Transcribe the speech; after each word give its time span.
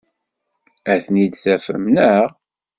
Ad 0.91 0.99
ten-id-tafem, 1.05 1.83
naɣ? 1.95 2.27